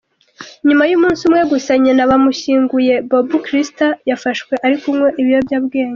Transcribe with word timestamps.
Nyuma 0.67 0.83
y’umunsi 0.87 1.21
umwe 1.27 1.43
gusa 1.51 1.71
nyina 1.83 2.09
bamushyinguye, 2.09 2.93
Bobbi 3.09 3.37
Kristina 3.45 3.87
yafashwe 4.09 4.53
ari 4.65 4.75
kunywa 4.81 5.09
ibyobyabwenge. 5.21 5.79